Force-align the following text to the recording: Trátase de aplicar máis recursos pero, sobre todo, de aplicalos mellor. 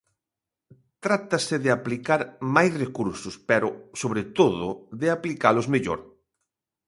Trátase 1.05 1.55
de 1.63 1.69
aplicar 1.77 2.21
máis 2.55 2.71
recursos 2.83 3.35
pero, 3.49 3.67
sobre 4.01 4.23
todo, 4.39 4.67
de 5.01 5.07
aplicalos 5.17 5.67
mellor. 5.73 5.99